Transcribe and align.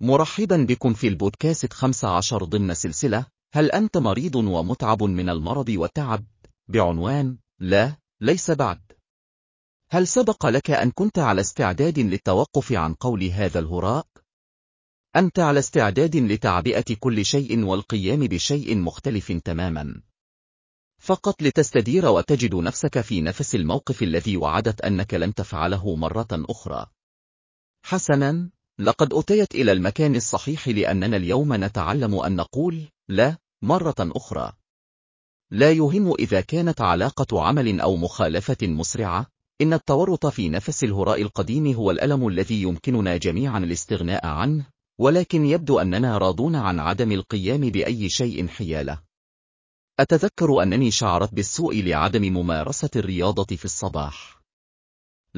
مرحبا 0.00 0.56
بكم 0.56 0.94
في 0.94 1.08
البودكاست 1.08 1.72
15 1.72 2.44
ضمن 2.44 2.74
سلسلة. 2.74 3.26
هل 3.52 3.70
أنت 3.70 3.96
مريض 3.96 4.34
ومتعب 4.34 5.02
من 5.02 5.28
المرض 5.28 5.68
والتعب؟ 5.68 6.24
بعنوان 6.68 7.38
لا 7.58 7.96
ليس 8.20 8.50
بعد. 8.50 8.80
هل 9.90 10.06
سبق 10.06 10.46
لك 10.46 10.70
أن 10.70 10.90
كنت 10.90 11.18
على 11.18 11.40
استعداد 11.40 11.98
للتوقف 11.98 12.72
عن 12.72 12.94
قول 12.94 13.24
هذا 13.24 13.58
الهراء؟ 13.58 14.06
أنت 15.16 15.38
على 15.38 15.58
استعداد 15.58 16.16
لتعبئة 16.16 16.94
كل 17.00 17.24
شيء 17.24 17.64
والقيام 17.64 18.20
بشيء 18.20 18.76
مختلف 18.76 19.32
تماما. 19.32 20.02
فقط 20.98 21.42
لتستدير 21.42 22.06
وتجد 22.06 22.54
نفسك 22.54 23.00
في 23.00 23.20
نفس 23.20 23.54
الموقف 23.54 24.02
الذي 24.02 24.36
وعدت 24.36 24.80
أنك 24.80 25.14
لن 25.14 25.34
تفعله 25.34 25.96
مرة 25.96 26.28
أخرى. 26.32 26.86
حسنا. 27.82 28.50
لقد 28.80 29.14
أتيت 29.14 29.54
إلى 29.54 29.72
المكان 29.72 30.16
الصحيح 30.16 30.68
لأننا 30.68 31.16
اليوم 31.16 31.64
نتعلم 31.64 32.14
أن 32.14 32.36
نقول 32.36 32.88
لا 33.08 33.36
مرة 33.62 33.94
أخرى. 34.00 34.52
لا 35.50 35.72
يهم 35.72 36.14
إذا 36.18 36.40
كانت 36.40 36.80
علاقة 36.80 37.42
عمل 37.42 37.80
أو 37.80 37.96
مخالفة 37.96 38.56
مسرعة. 38.62 39.26
إن 39.60 39.72
التورط 39.72 40.26
في 40.26 40.48
نفس 40.48 40.84
الهراء 40.84 41.22
القديم 41.22 41.74
هو 41.74 41.90
الألم 41.90 42.28
الذي 42.28 42.62
يمكننا 42.62 43.16
جميعا 43.16 43.58
الاستغناء 43.58 44.26
عنه 44.26 44.66
ولكن 44.98 45.46
يبدو 45.46 45.78
أننا 45.78 46.18
راضون 46.18 46.56
عن 46.56 46.80
عدم 46.80 47.12
القيام 47.12 47.60
بأي 47.60 48.08
شيء 48.08 48.46
حيالة. 48.46 48.98
أتذكر 50.00 50.62
أنني 50.62 50.90
شعرت 50.90 51.34
بالسوء 51.34 51.82
لعدم 51.82 52.22
ممارسة 52.22 52.90
الرياضة 52.96 53.56
في 53.56 53.64
الصباح. 53.64 54.37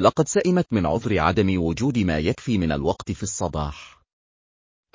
لقد 0.01 0.29
سئمت 0.29 0.67
من 0.71 0.87
عذر 0.87 1.19
عدم 1.19 1.63
وجود 1.63 1.99
ما 1.99 2.19
يكفي 2.19 2.59
من 2.59 2.73
الوقت 2.73 3.13
في 3.13 3.23
الصباح. 3.23 4.03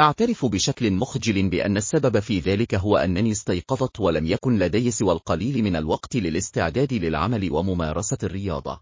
أعترف 0.01 0.45
بشكل 0.45 0.91
مخجل 0.91 1.49
بأن 1.49 1.77
السبب 1.77 2.19
في 2.19 2.39
ذلك 2.39 2.75
هو 2.75 2.97
أنني 2.97 3.31
استيقظت 3.31 3.99
ولم 3.99 4.25
يكن 4.25 4.59
لدي 4.59 4.91
سوى 4.91 5.13
القليل 5.13 5.63
من 5.63 5.75
الوقت 5.75 6.15
للاستعداد 6.15 6.93
للعمل 6.93 7.51
وممارسة 7.51 8.17
الرياضة. 8.23 8.81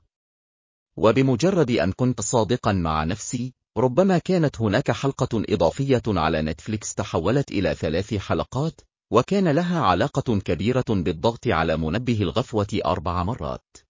وبمجرد 0.98 1.72
أن 1.72 1.92
كنت 1.92 2.22
صادقا 2.22 2.72
مع 2.72 3.04
نفسي، 3.04 3.54
ربما 3.78 4.18
كانت 4.18 4.62
هناك 4.62 4.92
حلقة 4.92 5.44
إضافية 5.50 6.04
على 6.08 6.42
نتفليكس 6.42 6.96
تحولت 6.96 7.52
إلى 7.52 7.76
ثلاث 7.76 8.14
حلقات، 8.14 8.82
وكان 9.12 9.48
لها 9.48 9.80
علاقة 9.80 10.40
كبيرة 10.40 10.86
بالضغط 10.90 11.48
على 11.48 11.78
منبه 11.78 12.22
الغفوة 12.22 12.68
أربع 12.86 13.24
مرات. 13.24 13.83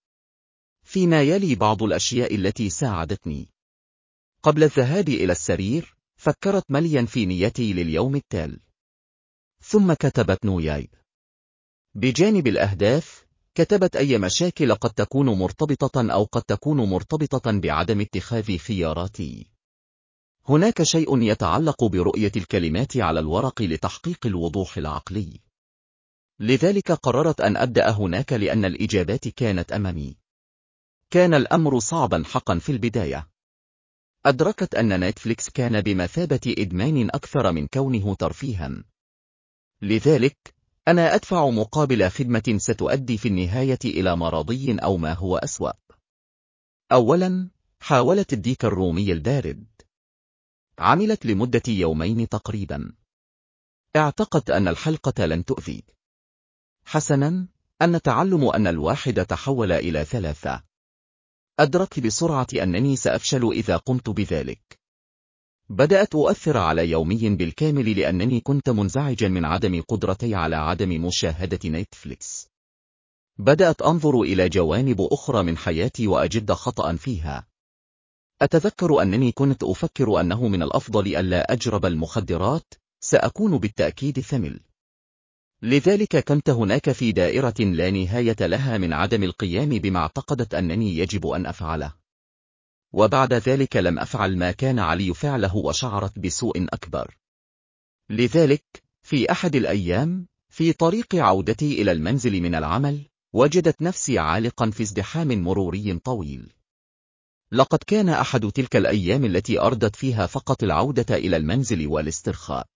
فيما 0.94 1.22
يلي 1.22 1.54
بعض 1.54 1.82
الأشياء 1.82 2.34
التي 2.34 2.70
ساعدتني. 2.70 3.48
قبل 4.42 4.62
الذهاب 4.62 5.08
إلى 5.08 5.32
السرير، 5.32 5.96
فكرت 6.16 6.64
مليا 6.68 7.04
في 7.04 7.26
نيتي 7.26 7.72
لليوم 7.72 8.16
التالي. 8.16 8.60
ثم 9.62 9.92
كتبت 9.92 10.44
نوياي. 10.44 10.88
بجانب 11.94 12.46
الأهداف، 12.46 13.26
كتبت 13.54 13.96
أي 13.96 14.18
مشاكل 14.18 14.74
قد 14.74 14.90
تكون 14.90 15.26
مرتبطة 15.26 16.12
أو 16.12 16.24
قد 16.24 16.42
تكون 16.42 16.76
مرتبطة 16.76 17.60
بعدم 17.60 18.00
اتخاذ 18.00 18.56
خياراتي. 18.56 19.46
هناك 20.48 20.82
شيء 20.82 21.22
يتعلق 21.22 21.84
برؤية 21.84 22.32
الكلمات 22.36 22.96
على 22.96 23.20
الورق 23.20 23.62
لتحقيق 23.62 24.26
الوضوح 24.26 24.76
العقلي. 24.76 25.40
لذلك 26.40 26.92
قررت 26.92 27.40
أن 27.40 27.56
أبدأ 27.56 27.90
هناك 27.90 28.32
لأن 28.32 28.64
الإجابات 28.64 29.28
كانت 29.28 29.72
أمامي. 29.72 30.23
كان 31.14 31.34
الأمر 31.34 31.78
صعبا 31.78 32.22
حقا 32.26 32.58
في 32.58 32.72
البداية. 32.72 33.28
أدركت 34.26 34.74
أن 34.74 35.00
نتفليكس 35.00 35.50
كان 35.50 35.80
بمثابة 35.80 36.54
إدمان 36.58 37.10
أكثر 37.10 37.52
من 37.52 37.66
كونه 37.66 38.14
ترفيها. 38.14 38.84
لذلك، 39.82 40.54
أنا 40.88 41.14
أدفع 41.14 41.50
مقابل 41.50 42.08
خدمة 42.08 42.54
ستؤدي 42.56 43.18
في 43.18 43.28
النهاية 43.28 43.78
إلى 43.84 44.16
مرضي 44.16 44.76
أو 44.78 44.96
ما 44.96 45.12
هو 45.12 45.36
أسوأ. 45.36 45.72
أولا، 46.92 47.50
حاولت 47.80 48.32
الديك 48.32 48.64
الرومي 48.64 49.12
البارد. 49.12 49.66
عملت 50.78 51.26
لمدة 51.26 51.62
يومين 51.68 52.28
تقريبا. 52.28 52.92
اعتقدت 53.96 54.50
أن 54.50 54.68
الحلقة 54.68 55.26
لن 55.26 55.44
تؤذي. 55.44 55.84
حسنا، 56.84 57.48
أن 57.82 58.02
تعلم 58.02 58.48
أن 58.48 58.66
الواحد 58.66 59.26
تحول 59.26 59.72
إلى 59.72 60.04
ثلاثة. 60.04 60.73
أدركت 61.58 62.00
بسرعة 62.00 62.46
أنني 62.62 62.96
سأفشل 62.96 63.52
إذا 63.52 63.76
قمت 63.76 64.10
بذلك. 64.10 64.78
بدأت 65.68 66.14
أؤثر 66.14 66.56
على 66.56 66.90
يومي 66.90 67.36
بالكامل 67.36 67.98
لأنني 67.98 68.40
كنت 68.40 68.70
منزعجا 68.70 69.28
من 69.28 69.44
عدم 69.44 69.82
قدرتي 69.88 70.34
على 70.34 70.56
عدم 70.56 71.06
مشاهدة 71.06 71.58
نتفليكس. 71.68 72.48
بدأت 73.38 73.82
أنظر 73.82 74.20
إلى 74.20 74.48
جوانب 74.48 75.00
أخرى 75.00 75.42
من 75.42 75.56
حياتي 75.56 76.06
وأجد 76.06 76.52
خطأ 76.52 76.96
فيها. 76.96 77.46
أتذكر 78.42 79.02
أنني 79.02 79.32
كنت 79.32 79.62
أفكر 79.62 80.20
أنه 80.20 80.48
من 80.48 80.62
الأفضل 80.62 81.16
ألا 81.16 81.52
أجرب 81.52 81.86
المخدرات، 81.86 82.74
سأكون 83.00 83.58
بالتأكيد 83.58 84.20
ثمل. 84.20 84.60
لذلك 85.64 86.16
كنت 86.16 86.50
هناك 86.50 86.92
في 86.92 87.12
دائرة 87.12 87.54
لا 87.58 87.90
نهاية 87.90 88.36
لها 88.40 88.78
من 88.78 88.92
عدم 88.92 89.22
القيام 89.22 89.68
بما 89.68 89.98
اعتقدت 89.98 90.54
أنني 90.54 90.98
يجب 90.98 91.26
أن 91.26 91.46
أفعله. 91.46 91.94
وبعد 92.92 93.34
ذلك 93.34 93.76
لم 93.76 93.98
أفعل 93.98 94.38
ما 94.38 94.52
كان 94.52 94.78
علي 94.78 95.14
فعله 95.14 95.56
وشعرت 95.56 96.18
بسوء 96.18 96.66
أكبر. 96.72 97.16
لذلك، 98.10 98.64
في 99.02 99.32
أحد 99.32 99.56
الأيام، 99.56 100.26
في 100.48 100.72
طريق 100.72 101.14
عودتي 101.14 101.82
إلى 101.82 101.92
المنزل 101.92 102.40
من 102.40 102.54
العمل، 102.54 103.06
وجدت 103.32 103.82
نفسي 103.82 104.18
عالقا 104.18 104.70
في 104.70 104.82
ازدحام 104.82 105.42
مروري 105.42 105.98
طويل. 105.98 106.52
لقد 107.52 107.78
كان 107.86 108.08
أحد 108.08 108.52
تلك 108.52 108.76
الأيام 108.76 109.24
التي 109.24 109.60
أردت 109.60 109.96
فيها 109.96 110.26
فقط 110.26 110.62
العودة 110.62 111.16
إلى 111.16 111.36
المنزل 111.36 111.86
والاسترخاء. 111.86 112.66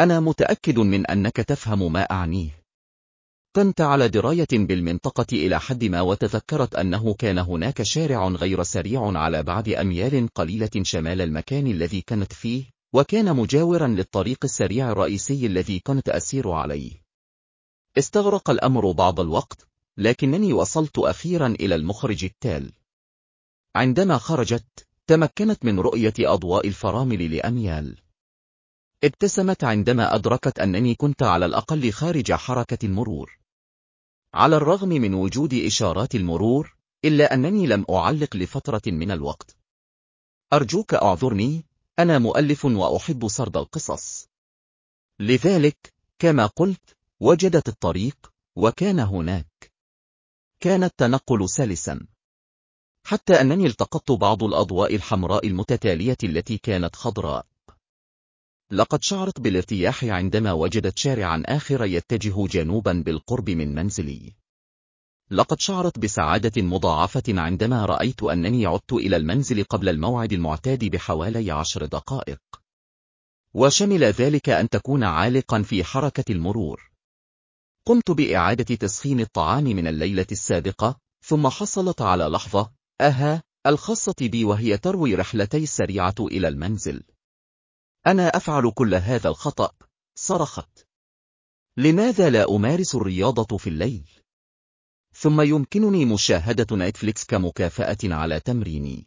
أنا 0.00 0.20
متأكد 0.20 0.78
من 0.78 1.06
أنك 1.06 1.36
تفهم 1.36 1.92
ما 1.92 2.02
أعنيه. 2.02 2.64
كنت 3.56 3.80
على 3.80 4.08
دراية 4.08 4.46
بالمنطقة 4.52 5.26
إلى 5.32 5.60
حد 5.60 5.84
ما 5.84 6.00
وتذكرت 6.00 6.74
أنه 6.74 7.14
كان 7.14 7.38
هناك 7.38 7.82
شارع 7.82 8.28
غير 8.28 8.62
سريع 8.62 9.18
على 9.18 9.42
بعد 9.42 9.68
أميال 9.68 10.28
قليلة 10.34 10.70
شمال 10.82 11.20
المكان 11.20 11.66
الذي 11.66 12.00
كانت 12.00 12.32
فيه، 12.32 12.64
وكان 12.92 13.36
مجاورا 13.36 13.86
للطريق 13.86 14.38
السريع 14.44 14.90
الرئيسي 14.90 15.46
الذي 15.46 15.78
كنت 15.78 16.08
أسير 16.08 16.50
عليه. 16.50 16.92
استغرق 17.98 18.50
الأمر 18.50 18.92
بعض 18.92 19.20
الوقت، 19.20 19.68
لكنني 19.96 20.52
وصلت 20.52 20.98
أخيرا 20.98 21.46
إلى 21.46 21.74
المخرج 21.74 22.24
التال. 22.24 22.72
عندما 23.76 24.18
خرجت، 24.18 24.86
تمكنت 25.06 25.64
من 25.64 25.80
رؤية 25.80 26.14
أضواء 26.18 26.66
الفرامل 26.68 27.36
لأميال. 27.36 28.03
ابتسمت 29.04 29.64
عندما 29.64 30.14
أدركت 30.14 30.58
أنني 30.58 30.94
كنت 30.94 31.22
على 31.22 31.46
الأقل 31.46 31.92
خارج 31.92 32.32
حركة 32.32 32.86
المرور. 32.86 33.38
على 34.34 34.56
الرغم 34.56 34.88
من 34.88 35.14
وجود 35.14 35.54
إشارات 35.54 36.14
المرور، 36.14 36.76
إلا 37.04 37.34
أنني 37.34 37.66
لم 37.66 37.84
أعلق 37.90 38.36
لفترة 38.36 38.82
من 38.86 39.10
الوقت. 39.10 39.56
أرجوك 40.52 40.94
أعذرني، 40.94 41.66
أنا 41.98 42.18
مؤلف 42.18 42.64
وأحب 42.64 43.28
سرد 43.28 43.56
القصص. 43.56 44.28
لذلك، 45.20 45.94
كما 46.18 46.46
قلت، 46.46 46.96
وجدت 47.20 47.68
الطريق، 47.68 48.32
وكان 48.56 49.00
هناك. 49.00 49.72
كان 50.60 50.84
التنقل 50.84 51.48
سلسا. 51.48 52.06
حتى 53.06 53.40
أنني 53.40 53.66
التقطت 53.66 54.12
بعض 54.12 54.44
الأضواء 54.44 54.94
الحمراء 54.94 55.46
المتتالية 55.46 56.16
التي 56.24 56.58
كانت 56.58 56.96
خضراء. 56.96 57.53
لقد 58.70 59.02
شعرت 59.02 59.40
بالارتياح 59.40 60.04
عندما 60.04 60.52
وجدت 60.52 60.98
شارعا 60.98 61.42
آخر 61.46 61.84
يتجه 61.84 62.46
جنوبا 62.46 62.92
بالقرب 63.06 63.50
من 63.50 63.74
منزلي. 63.74 64.32
لقد 65.30 65.60
شعرت 65.60 65.98
بسعادة 65.98 66.62
مضاعفة 66.62 67.22
عندما 67.28 67.84
رأيت 67.84 68.22
أنني 68.22 68.66
عدت 68.66 68.92
إلى 68.92 69.16
المنزل 69.16 69.64
قبل 69.64 69.88
الموعد 69.88 70.32
المعتاد 70.32 70.84
بحوالي 70.84 71.50
عشر 71.50 71.84
دقائق. 71.84 72.40
وشمل 73.54 74.04
ذلك 74.04 74.48
أن 74.48 74.68
تكون 74.68 75.04
عالقا 75.04 75.62
في 75.62 75.84
حركة 75.84 76.32
المرور. 76.32 76.90
قمت 77.86 78.10
بإعادة 78.10 78.74
تسخين 78.74 79.20
الطعام 79.20 79.64
من 79.64 79.86
الليلة 79.86 80.26
السابقة، 80.32 80.98
ثم 81.24 81.48
حصلت 81.48 82.02
على 82.02 82.24
لحظة، 82.24 82.72
أها، 83.00 83.42
الخاصة 83.66 84.14
بي 84.20 84.44
وهي 84.44 84.78
تروي 84.78 85.14
رحلتي 85.14 85.62
السريعة 85.62 86.14
إلى 86.20 86.48
المنزل. 86.48 87.02
أنا 88.06 88.28
أفعل 88.28 88.70
كل 88.70 88.94
هذا 88.94 89.28
الخطأ، 89.28 89.70
صرخت. 90.14 90.86
لماذا 91.76 92.30
لا 92.30 92.48
أمارس 92.48 92.94
الرياضة 92.94 93.56
في 93.56 93.66
الليل؟ 93.66 94.10
ثم 95.12 95.40
يمكنني 95.40 96.04
مشاهدة 96.04 96.76
نتفليكس 96.76 97.24
كمكافأة 97.24 97.98
على 98.04 98.40
تمريني. 98.40 99.06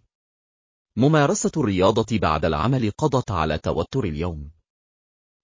ممارسة 0.95 1.51
الرياضة 1.57 2.17
بعد 2.17 2.45
العمل 2.45 2.91
قضت 2.91 3.31
على 3.31 3.57
توتر 3.57 4.03
اليوم. 4.03 4.51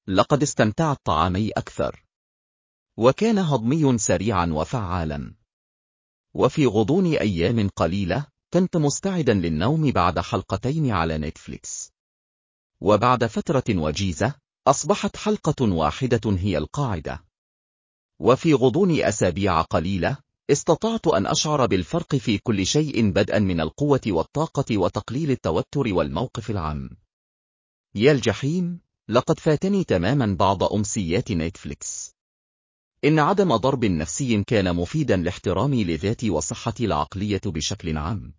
لقد 0.08 0.42
استمتعت 0.42 0.98
طعامي 1.04 1.50
أكثر. 1.50 2.06
وكان 2.98 3.38
هضمي 3.38 3.98
سريعا 3.98 4.46
وفعالا. 4.46 5.36
وفي 6.34 6.66
غضون 6.66 7.06
أيام 7.06 7.70
قليلة 7.70 8.28
كنت 8.54 8.78
مستعدا 8.78 9.34
للنوم 9.34 9.92
بعد 9.92 10.20
حلقتين 10.20 10.92
على 10.92 11.18
نتفليكس. 11.18 11.93
وبعد 12.84 13.26
فترة 13.26 13.64
وجيزة 13.70 14.36
أصبحت 14.68 15.18
حلقة 15.18 15.66
واحدة 15.74 16.22
هي 16.26 16.58
القاعدة. 16.58 17.24
وفي 18.20 18.54
غضون 18.54 19.02
أسابيع 19.02 19.62
قليلة 19.62 20.18
استطعت 20.50 21.08
أن 21.08 21.28
أشعر 21.28 21.66
بالفرق 21.66 22.16
في 22.16 22.38
كل 22.38 22.66
شيء 22.66 23.12
بدءا 23.12 23.40
من 23.40 23.62
القوة 23.62 24.02
والطاقة 24.08 24.78
وتقليل 24.78 25.32
التوتر 25.32 25.94
والموقف 25.94 26.50
العام. 26.50 26.90
يا 27.96 28.12
الجحيم، 28.12 28.80
لقد 29.10 29.40
فاتني 29.40 29.84
تماما 29.84 30.36
بعض 30.40 30.64
أمسيات 30.64 31.32
نتفليكس. 31.32 32.16
إن 33.06 33.20
عدم 33.20 33.56
ضرب 33.56 33.86
نفسي 33.86 34.44
كان 34.44 34.76
مفيدا 34.76 35.18
لاحترامي 35.18 35.84
لذاتي 35.84 36.30
وصحتي 36.30 36.86
العقلية 36.86 37.42
بشكل 37.46 37.98
عام. 37.98 38.34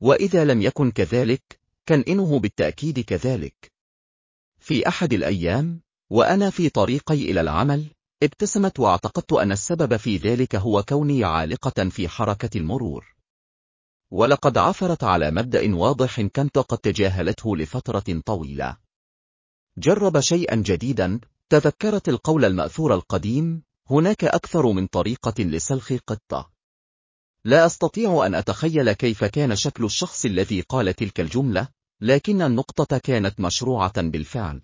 وإذا 0.00 0.44
لم 0.44 0.62
يكن 0.62 0.90
كذلك، 0.90 1.61
كان 1.86 2.00
إنه 2.00 2.38
بالتأكيد 2.38 3.00
كذلك. 3.00 3.72
في 4.60 4.88
أحد 4.88 5.12
الأيام، 5.12 5.80
وأنا 6.10 6.50
في 6.50 6.68
طريقي 6.68 7.14
إلى 7.14 7.40
العمل، 7.40 7.86
ابتسمت 8.22 8.80
واعتقدت 8.80 9.32
أن 9.32 9.52
السبب 9.52 9.96
في 9.96 10.16
ذلك 10.16 10.56
هو 10.56 10.82
كوني 10.82 11.24
عالقة 11.24 11.88
في 11.88 12.08
حركة 12.08 12.58
المرور. 12.58 13.14
ولقد 14.10 14.58
عثرت 14.58 15.04
على 15.04 15.30
مبدأ 15.30 15.74
واضح 15.74 16.20
كنت 16.20 16.58
قد 16.58 16.78
تجاهلته 16.78 17.56
لفترة 17.56 18.20
طويلة. 18.26 18.76
جرب 19.78 20.20
شيئا 20.20 20.56
جديدا، 20.56 21.20
تذكرت 21.48 22.08
القول 22.08 22.44
المأثور 22.44 22.94
القديم، 22.94 23.62
هناك 23.90 24.24
أكثر 24.24 24.72
من 24.72 24.86
طريقة 24.86 25.42
لسلخ 25.42 25.92
قطة. 26.06 26.52
لا 27.44 27.66
أستطيع 27.66 28.26
أن 28.26 28.34
أتخيل 28.34 28.92
كيف 28.92 29.24
كان 29.24 29.56
شكل 29.56 29.84
الشخص 29.84 30.24
الذي 30.24 30.60
قال 30.60 30.94
تلك 30.94 31.20
الجملة، 31.20 31.68
لكن 32.00 32.42
النقطة 32.42 32.98
كانت 32.98 33.40
مشروعة 33.40 34.02
بالفعل. 34.02 34.62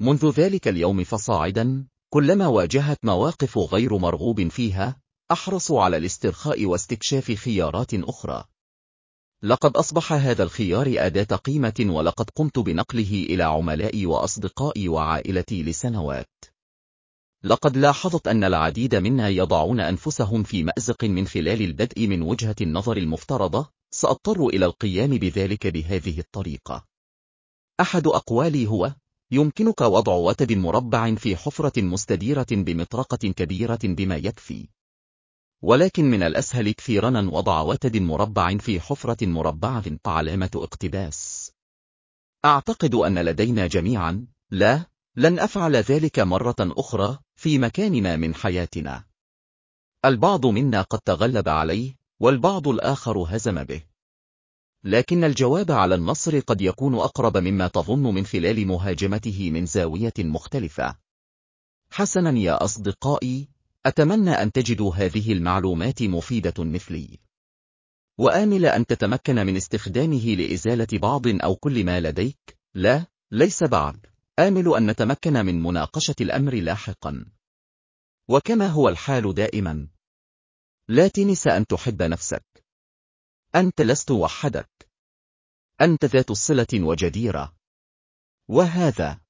منذ 0.00 0.30
ذلك 0.30 0.68
اليوم 0.68 1.04
فصاعدا، 1.04 1.86
كلما 2.12 2.46
واجهت 2.46 2.98
مواقف 3.04 3.58
غير 3.58 3.98
مرغوب 3.98 4.48
فيها، 4.48 5.00
أحرص 5.32 5.70
على 5.70 5.96
الاسترخاء 5.96 6.66
واستكشاف 6.66 7.32
خيارات 7.32 7.94
أخرى. 7.94 8.44
لقد 9.42 9.76
أصبح 9.76 10.12
هذا 10.12 10.42
الخيار 10.42 10.94
أداة 10.96 11.36
قيمة 11.36 11.86
ولقد 11.88 12.30
قمت 12.30 12.58
بنقله 12.58 13.26
إلى 13.30 13.42
عملائي 13.42 14.06
وأصدقائي 14.06 14.88
وعائلتي 14.88 15.62
لسنوات. 15.62 16.51
لقد 17.44 17.76
لاحظت 17.76 18.28
أن 18.28 18.44
العديد 18.44 18.94
منا 18.94 19.28
يضعون 19.28 19.80
أنفسهم 19.80 20.42
في 20.42 20.64
مأزق 20.64 21.04
من 21.04 21.26
خلال 21.26 21.62
البدء 21.62 22.06
من 22.06 22.22
وجهة 22.22 22.56
النظر 22.60 22.96
المفترضة، 22.96 23.70
سأضطر 23.90 24.46
إلى 24.46 24.66
القيام 24.66 25.10
بذلك 25.10 25.66
بهذه 25.66 26.18
الطريقة. 26.18 26.86
أحد 27.80 28.06
أقوالي 28.06 28.66
هو: 28.66 28.94
يمكنك 29.30 29.80
وضع 29.80 30.12
وتد 30.12 30.52
مربع 30.52 31.14
في 31.14 31.36
حفرة 31.36 31.82
مستديرة 31.82 32.46
بمطرقة 32.50 33.28
كبيرة 33.28 33.78
بما 33.84 34.16
يكفي. 34.16 34.68
ولكن 35.62 36.04
من 36.04 36.22
الأسهل 36.22 36.70
كثيرا 36.70 37.30
وضع 37.32 37.60
وتد 37.60 37.96
مربع 37.96 38.56
في 38.56 38.80
حفرة 38.80 39.26
مربعة 39.26 39.84
علامة 40.06 40.50
اقتباس. 40.54 41.52
أعتقد 42.44 42.94
أن 42.94 43.18
لدينا 43.18 43.66
جميعا، 43.66 44.26
لا، 44.50 44.84
لن 45.16 45.38
أفعل 45.38 45.76
ذلك 45.76 46.18
مرة 46.18 46.56
أخرى، 46.60 47.18
في 47.42 47.58
مكان 47.58 48.02
ما 48.02 48.16
من 48.16 48.34
حياتنا. 48.34 49.04
البعض 50.04 50.46
منا 50.46 50.82
قد 50.82 50.98
تغلب 50.98 51.48
عليه، 51.48 51.96
والبعض 52.20 52.68
الآخر 52.68 53.18
هزم 53.18 53.64
به. 53.64 53.82
لكن 54.84 55.24
الجواب 55.24 55.70
على 55.70 55.94
النصر 55.94 56.40
قد 56.40 56.60
يكون 56.60 56.94
أقرب 56.94 57.36
مما 57.36 57.68
تظن 57.68 58.02
من 58.02 58.26
خلال 58.26 58.66
مهاجمته 58.66 59.50
من 59.50 59.66
زاوية 59.66 60.12
مختلفة. 60.18 60.96
حسنا 61.90 62.38
يا 62.38 62.64
أصدقائي، 62.64 63.48
أتمنى 63.86 64.30
أن 64.30 64.52
تجدوا 64.52 64.94
هذه 64.94 65.32
المعلومات 65.32 66.02
مفيدة 66.02 66.64
مثلي. 66.64 67.18
وآمل 68.18 68.66
أن 68.66 68.86
تتمكن 68.86 69.46
من 69.46 69.56
استخدامه 69.56 70.34
لإزالة 70.34 70.98
بعض 70.98 71.26
أو 71.26 71.56
كل 71.56 71.84
ما 71.84 72.00
لديك، 72.00 72.58
لا، 72.74 73.06
ليس 73.30 73.64
بعد. 73.64 74.11
آمل 74.38 74.74
أن 74.76 74.90
نتمكن 74.90 75.32
من 75.32 75.62
مناقشة 75.62 76.14
الأمر 76.20 76.54
لاحقا. 76.54 77.26
وكما 78.28 78.66
هو 78.66 78.88
الحال 78.88 79.34
دائما. 79.34 79.88
لا 80.88 81.08
تنس 81.08 81.46
أن 81.46 81.66
تحب 81.66 82.02
نفسك. 82.02 82.64
أنت 83.54 83.80
لست 83.80 84.10
وحدك. 84.10 84.90
أنت 85.80 86.04
ذات 86.04 86.32
صلة 86.32 86.66
وجديرة. 86.74 87.56
وهذا 88.48 89.20